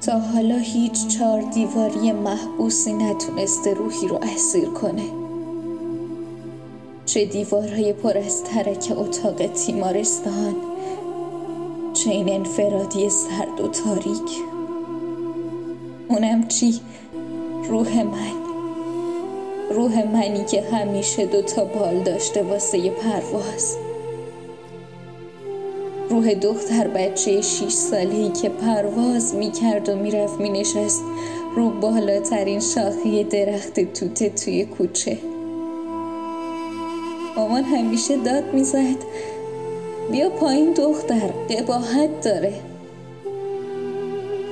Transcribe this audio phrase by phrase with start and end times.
[0.00, 5.02] تا حالا هیچ چهار دیواری محبوسی نتونسته روحی رو اسیر کنه.
[7.06, 10.56] چه دیوارهای پر از ترک اتاق تیمارستان
[11.92, 14.42] چه این انفرادی سرد و تاریک.
[16.08, 16.80] اونم چی؟
[17.68, 18.40] روح من.
[19.70, 23.76] روح منی که همیشه دوتا بال داشته واسه پرواز.
[26.10, 31.02] روح دختر بچه شیش سالهی که پرواز می‌کرد و می‌رفت مینشست
[31.56, 35.18] رو بالاترین شاخه درخت توته توی کوچه
[37.36, 38.96] مامان همیشه داد می‌زد
[40.10, 42.52] بیا پایین دختر قباحت داره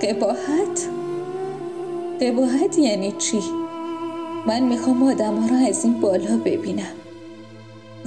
[0.02, 0.88] قباحت؟
[2.20, 3.40] قباحت یعنی چی؟
[4.46, 6.97] من می‌خوام آدم ها را از این بالا ببینم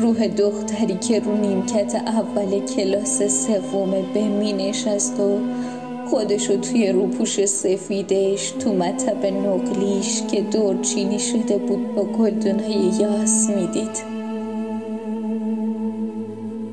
[0.02, 5.40] روح دختری که رو نیمکت اول کلاس سوم به می نشست و
[6.10, 13.50] خودشو توی روپوش سفیدش تو مطب نقلیش که دور چینی شده بود با گلدونای یاس
[13.50, 13.98] می‌دید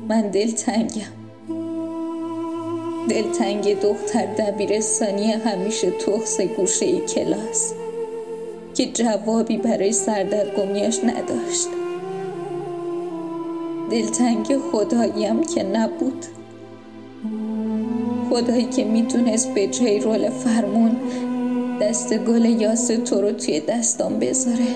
[0.09, 1.13] من دلتنگم.
[3.09, 7.73] دلتنگ دختر دبیرستانی همیشه تخص گوشه کلاس
[8.73, 11.88] که جوابی برای سردرگمیاش نداشت.
[13.91, 16.25] دلتنگ خداییم که نبود.
[18.29, 20.97] خدایی که می‌تونست به جای رول فرمون
[21.81, 24.75] دست گل یاس تو رو توی دستام بذاره.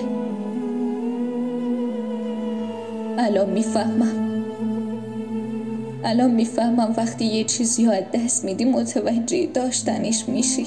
[3.18, 4.44] الان می‌فهمم.
[6.04, 10.66] الان می‌فهمم وقتی یه چیزی از دست میدی متوجه داشتنش میشی.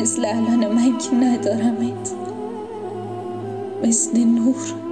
[0.00, 2.12] مثل الان من که ندارمت.
[3.84, 4.87] مثل نور.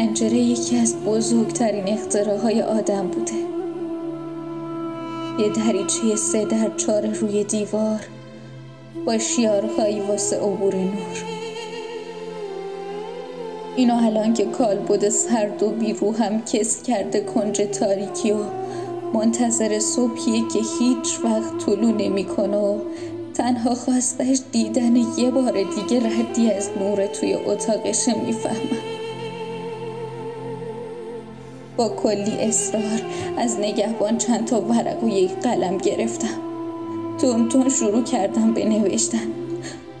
[0.00, 3.32] پنجره یکی از بزرگترین اختراهای آدم بوده.
[5.38, 8.00] یه دریچه سه در چار روی دیوار
[9.06, 11.24] با شیارهایی واسه عبور نور.
[13.76, 18.38] اینو الان که کالبد سرد و بیرو هم کس کرده کنج تاریکی و
[19.14, 22.78] منتظر صبحیه که هیچ وقت طلو نمی‌کنه و
[23.34, 28.99] تنها خواستش دیدن یه بار دیگه ردی از نور توی اتاقش می‌فهمم
[31.80, 33.02] با کلی اصرار
[33.36, 36.38] از نگهبان چند تا ورق و یک قلم گرفتم.
[37.20, 39.26] تون تون شروع کردم به نوشتن.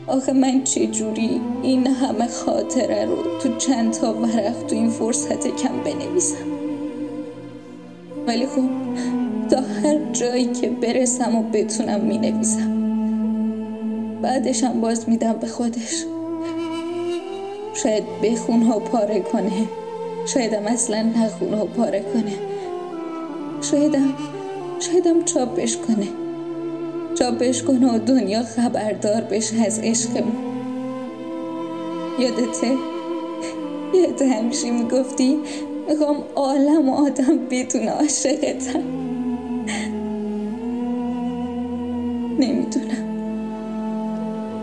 [0.06, 5.80] آخه من چجوری این همه خاطره رو تو چند تا ورق تو این فرصت کم
[5.84, 6.46] بنویسم؟
[8.26, 8.68] ولی خب
[9.50, 12.70] تا هر جایی که برسم و بتونم می نویسم
[14.22, 16.04] بعدشم باز میدم به خودش.
[17.74, 19.68] شاید بخون ها پاره کنه.
[20.26, 22.32] شایدم اصلا نخونه و پاره کنه.
[23.62, 24.14] شایدم
[24.80, 26.08] شایدم چاپش کنه.
[27.18, 30.36] چاپش کنه و دنیا خبردار بشه از عشقمون
[32.18, 32.72] یادته
[33.94, 35.38] یادت همیشه می‌گفتی
[35.88, 38.82] می‌خوام عالم و آدم بدون عاشقتم.
[42.38, 43.10] نمی‌دونم.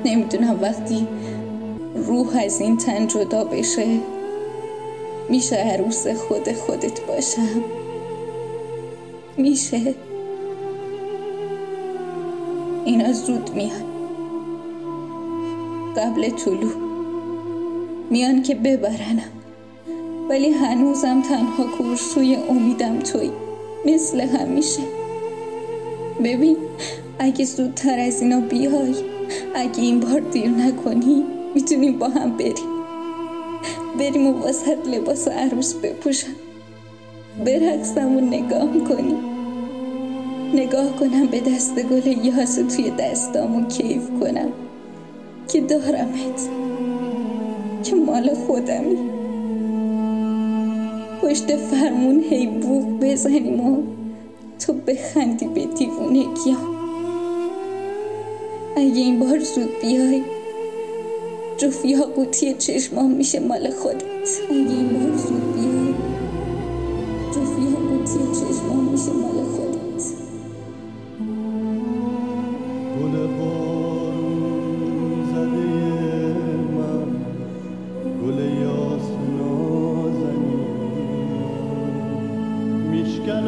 [0.06, 1.07] نمی‌دونم وقتی
[1.96, 3.85] روح از این تن جدا بشه.
[5.30, 7.64] میشه عروس خود خودت باشم.
[9.38, 9.96] میشه.
[12.86, 13.84] اینا زود میان.
[15.98, 16.74] قبل طلوع.
[18.10, 19.32] میان که ببرنم.
[20.30, 23.30] ولی هنوزم تنها کورسوی امیدم توی.
[23.86, 24.82] مثل همیشه.
[26.24, 26.58] ببین
[27.20, 28.96] اگه زودتر از اینا بیای
[29.56, 31.24] اگه این بار دیر نکنی
[31.56, 32.77] می‌تونیم با هم بریم.
[34.00, 36.28] بریم و واسط لباس عروس بپوشم.
[37.46, 39.17] برقصم و نگاه کنیم
[40.53, 44.52] نگاه کنم به دست گل یاس توی دستام و کیف کنم.
[45.47, 46.49] که دارمت.
[47.84, 48.97] که مال خودمی.
[51.22, 53.84] پشت فرمون هی بوق بزنیم و
[54.59, 56.78] تو بخندی به دیوونگیام
[58.78, 60.36] اگه این بار زود بیای
[61.58, 64.04] جفت یاقوتی چشمام میشه مال خودت
[64.50, 65.94] اگه این بار زود بیای
[67.32, 70.04] جفت یاقوتی چشمام میشه مال خودت
[73.02, 75.70] گل بارون زده
[76.74, 77.09] من
[82.92, 83.48] میشم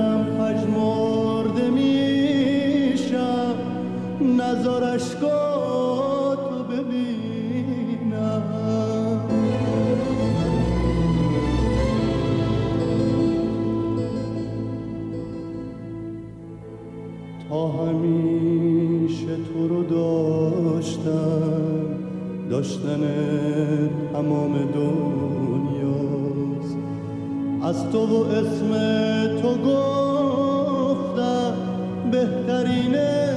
[22.50, 23.02] داشتن
[24.14, 25.70] تمام دنیاست
[27.64, 28.72] از تو و اسم
[29.42, 31.54] تو گفتم
[32.12, 33.29] بهترینه